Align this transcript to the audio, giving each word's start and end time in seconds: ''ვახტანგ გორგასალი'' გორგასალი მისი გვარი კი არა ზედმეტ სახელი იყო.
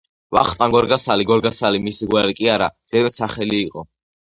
''ვახტანგ 0.35 0.71
გორგასალი'' 0.75 1.27
გორგასალი 1.33 1.83
მისი 1.85 2.09
გვარი 2.15 2.39
კი 2.41 2.51
არა 2.57 2.73
ზედმეტ 2.95 3.19
სახელი 3.21 3.63
იყო. 3.71 3.89